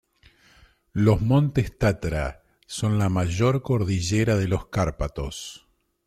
[0.93, 5.67] Los montes Tatra, son la mayor cordillera de los Cárpatos.